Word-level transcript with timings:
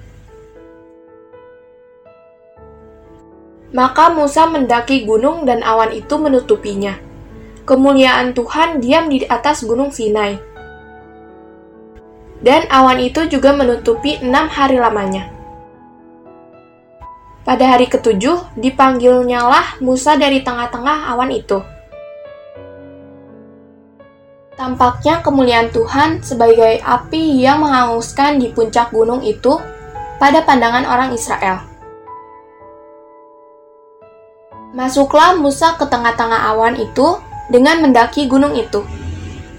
Maka 3.72 4.12
Musa 4.12 4.44
mendaki 4.44 5.08
gunung 5.08 5.48
dan 5.48 5.64
awan 5.64 5.96
itu 5.96 6.20
menutupinya 6.20 7.07
kemuliaan 7.68 8.32
Tuhan 8.32 8.80
diam 8.80 9.12
di 9.12 9.28
atas 9.28 9.68
gunung 9.68 9.92
Sinai. 9.92 10.40
Dan 12.40 12.64
awan 12.72 13.04
itu 13.04 13.28
juga 13.28 13.52
menutupi 13.52 14.16
enam 14.24 14.48
hari 14.48 14.80
lamanya. 14.80 15.28
Pada 17.44 17.76
hari 17.76 17.92
ketujuh, 17.92 18.60
dipanggilnyalah 18.60 19.84
Musa 19.84 20.16
dari 20.16 20.44
tengah-tengah 20.44 21.12
awan 21.12 21.32
itu. 21.32 21.60
Tampaknya 24.58 25.22
kemuliaan 25.22 25.70
Tuhan 25.70 26.24
sebagai 26.24 26.82
api 26.82 27.40
yang 27.40 27.62
menghanguskan 27.62 28.42
di 28.42 28.50
puncak 28.52 28.90
gunung 28.90 29.22
itu 29.22 29.60
pada 30.18 30.42
pandangan 30.44 30.84
orang 30.88 31.14
Israel. 31.14 31.62
Masuklah 34.76 35.38
Musa 35.40 35.78
ke 35.80 35.88
tengah-tengah 35.88 36.52
awan 36.54 36.76
itu 36.78 37.27
dengan 37.48 37.84
mendaki 37.84 38.28
gunung 38.28 38.56
itu. 38.56 38.84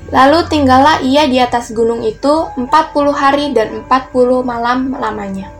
Lalu 0.08 0.48
tinggallah 0.48 1.04
ia 1.04 1.28
di 1.28 1.36
atas 1.36 1.68
gunung 1.72 2.00
itu 2.00 2.48
40 2.56 2.64
hari 3.12 3.52
dan 3.52 3.84
40 3.84 4.40
malam 4.40 4.96
lamanya. 4.96 5.52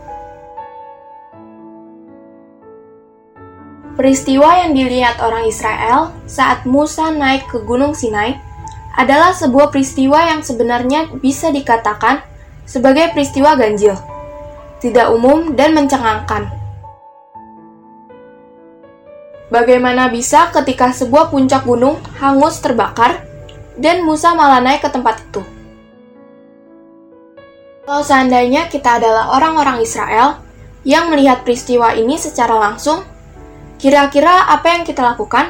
Peristiwa 3.93 4.63
yang 4.63 4.71
dilihat 4.73 5.19
orang 5.19 5.45
Israel 5.45 6.15
saat 6.23 6.63
Musa 6.63 7.11
naik 7.11 7.51
ke 7.51 7.59
Gunung 7.67 7.91
Sinai 7.91 8.39
adalah 8.95 9.35
sebuah 9.35 9.75
peristiwa 9.75 10.23
yang 10.23 10.39
sebenarnya 10.39 11.11
bisa 11.19 11.51
dikatakan 11.51 12.23
sebagai 12.63 13.11
peristiwa 13.11 13.59
ganjil, 13.59 13.99
tidak 14.79 15.11
umum 15.11 15.51
dan 15.53 15.75
mencengangkan. 15.75 16.58
Bagaimana 19.49 20.13
bisa 20.13 20.53
ketika 20.53 20.93
sebuah 20.93 21.33
puncak 21.33 21.65
gunung 21.65 21.97
hangus 22.21 22.61
terbakar 22.61 23.25
dan 23.81 24.05
Musa 24.05 24.37
malah 24.37 24.61
naik 24.61 24.85
ke 24.85 24.89
tempat 24.93 25.25
itu? 25.25 25.41
Kalau 27.81 28.05
seandainya 28.05 28.69
kita 28.69 29.01
adalah 29.01 29.33
orang-orang 29.33 29.81
Israel 29.81 30.37
yang 30.85 31.09
melihat 31.09 31.41
peristiwa 31.41 31.97
ini 31.97 32.21
secara 32.21 32.61
langsung, 32.61 33.01
kira-kira 33.81 34.53
apa 34.53 34.69
yang 34.69 34.85
kita 34.85 35.01
lakukan? 35.01 35.49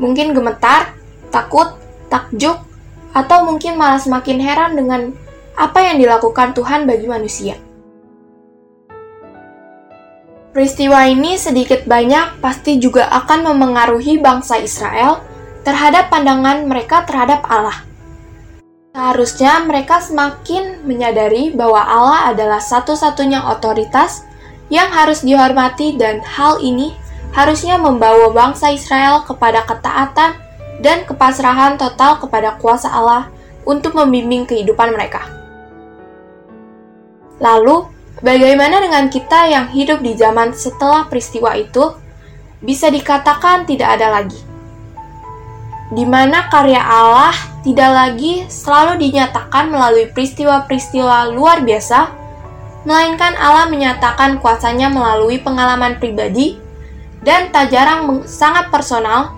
Mungkin 0.00 0.32
gemetar, 0.32 0.96
takut, 1.28 1.76
takjub, 2.08 2.64
atau 3.12 3.44
mungkin 3.44 3.76
malah 3.76 4.00
semakin 4.00 4.40
heran 4.40 4.72
dengan 4.72 5.12
apa 5.52 5.84
yang 5.84 6.00
dilakukan 6.00 6.56
Tuhan 6.56 6.88
bagi 6.88 7.04
manusia. 7.04 7.65
Peristiwa 10.56 11.04
ini 11.04 11.36
sedikit 11.36 11.84
banyak 11.84 12.40
pasti 12.40 12.80
juga 12.80 13.12
akan 13.12 13.52
memengaruhi 13.52 14.16
bangsa 14.24 14.56
Israel 14.56 15.20
terhadap 15.68 16.08
pandangan 16.08 16.64
mereka 16.64 17.04
terhadap 17.04 17.44
Allah. 17.44 17.84
Seharusnya 18.96 19.60
mereka 19.68 20.00
semakin 20.00 20.80
menyadari 20.88 21.52
bahwa 21.52 21.84
Allah 21.84 22.32
adalah 22.32 22.56
satu-satunya 22.56 23.44
otoritas 23.52 24.24
yang 24.72 24.88
harus 24.88 25.20
dihormati 25.20 26.00
dan 26.00 26.24
hal 26.24 26.56
ini 26.64 26.96
harusnya 27.36 27.76
membawa 27.76 28.32
bangsa 28.32 28.72
Israel 28.72 29.28
kepada 29.28 29.60
ketaatan 29.68 30.40
dan 30.80 31.04
kepasrahan 31.04 31.76
total 31.76 32.16
kepada 32.16 32.56
kuasa 32.56 32.88
Allah 32.88 33.28
untuk 33.68 33.92
membimbing 33.92 34.48
kehidupan 34.48 34.88
mereka. 34.88 35.20
Lalu, 37.44 37.92
Bagaimana 38.16 38.80
dengan 38.80 39.12
kita 39.12 39.44
yang 39.52 39.68
hidup 39.76 40.00
di 40.00 40.16
zaman 40.16 40.56
setelah 40.56 41.04
peristiwa 41.04 41.52
itu? 41.52 41.92
Bisa 42.64 42.88
dikatakan 42.88 43.68
tidak 43.68 44.00
ada 44.00 44.08
lagi. 44.08 44.40
Di 45.92 46.08
mana 46.08 46.48
karya 46.48 46.80
Allah 46.80 47.36
tidak 47.60 47.90
lagi 47.92 48.48
selalu 48.48 49.04
dinyatakan 49.04 49.68
melalui 49.68 50.08
peristiwa-peristiwa 50.16 51.28
luar 51.36 51.60
biasa, 51.60 52.08
melainkan 52.88 53.36
Allah 53.36 53.68
menyatakan 53.68 54.40
kuasanya 54.40 54.88
melalui 54.88 55.36
pengalaman 55.36 56.00
pribadi 56.00 56.56
dan 57.20 57.52
tak 57.52 57.68
jarang 57.68 58.24
sangat 58.24 58.72
personal 58.72 59.36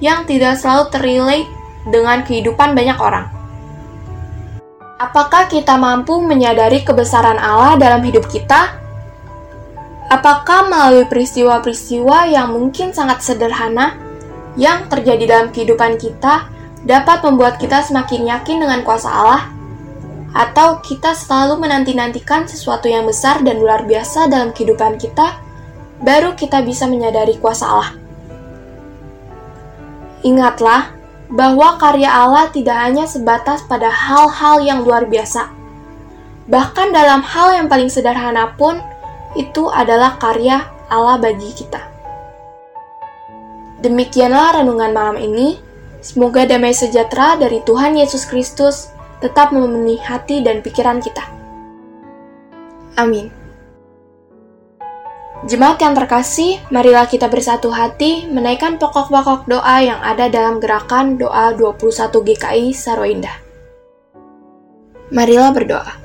yang 0.00 0.24
tidak 0.24 0.56
selalu 0.56 0.88
terrelate 0.88 1.50
dengan 1.92 2.24
kehidupan 2.24 2.72
banyak 2.72 2.96
orang. 2.96 3.33
Apakah 5.04 5.52
kita 5.52 5.76
mampu 5.76 6.16
menyadari 6.16 6.80
kebesaran 6.80 7.36
Allah 7.36 7.76
dalam 7.76 8.00
hidup 8.00 8.24
kita? 8.24 8.72
Apakah 10.08 10.64
melalui 10.72 11.04
peristiwa-peristiwa 11.04 12.32
yang 12.32 12.56
mungkin 12.56 12.96
sangat 12.96 13.20
sederhana 13.20 14.00
yang 14.56 14.88
terjadi 14.88 15.28
dalam 15.28 15.48
kehidupan 15.52 16.00
kita 16.00 16.48
dapat 16.88 17.20
membuat 17.20 17.60
kita 17.60 17.84
semakin 17.84 18.32
yakin 18.32 18.64
dengan 18.64 18.80
kuasa 18.80 19.12
Allah? 19.12 19.42
Atau 20.32 20.80
kita 20.80 21.12
selalu 21.12 21.60
menanti-nantikan 21.60 22.48
sesuatu 22.48 22.88
yang 22.88 23.04
besar 23.04 23.44
dan 23.44 23.60
luar 23.60 23.84
biasa 23.84 24.32
dalam 24.32 24.56
kehidupan 24.56 24.96
kita, 24.96 25.36
baru 26.00 26.32
kita 26.32 26.64
bisa 26.64 26.88
menyadari 26.88 27.36
kuasa 27.36 27.68
Allah? 27.68 27.92
Ingatlah, 30.24 30.96
bahwa 31.34 31.74
karya 31.82 32.06
Allah 32.06 32.46
tidak 32.54 32.78
hanya 32.78 33.10
sebatas 33.10 33.66
pada 33.66 33.90
hal-hal 33.90 34.62
yang 34.62 34.86
luar 34.86 35.10
biasa. 35.10 35.50
Bahkan 36.46 36.94
dalam 36.94 37.26
hal 37.26 37.58
yang 37.58 37.66
paling 37.66 37.90
sederhana 37.90 38.54
pun, 38.54 38.78
itu 39.34 39.66
adalah 39.66 40.14
karya 40.22 40.62
Allah 40.86 41.18
bagi 41.18 41.50
kita. 41.50 41.82
Demikianlah 43.82 44.62
renungan 44.62 44.94
malam 44.94 45.18
ini. 45.18 45.58
Semoga 46.04 46.46
damai 46.46 46.76
sejahtera 46.76 47.34
dari 47.40 47.64
Tuhan 47.64 47.98
Yesus 47.98 48.28
Kristus 48.28 48.92
tetap 49.24 49.50
memenuhi 49.50 49.98
hati 49.98 50.44
dan 50.44 50.60
pikiran 50.60 51.00
kita. 51.00 51.24
Amin. 52.94 53.43
Jemaat 55.44 55.76
yang 55.76 55.92
terkasih, 55.92 56.56
marilah 56.72 57.04
kita 57.04 57.28
bersatu 57.28 57.68
hati 57.68 58.24
menaikkan 58.32 58.80
pokok-pokok 58.80 59.44
doa 59.44 59.76
yang 59.84 60.00
ada 60.00 60.32
dalam 60.32 60.56
gerakan 60.56 61.20
doa 61.20 61.52
21 61.52 61.84
GKI 62.24 62.72
Saro 62.72 63.04
Indah. 63.04 63.36
Marilah 65.12 65.52
berdoa. 65.52 66.03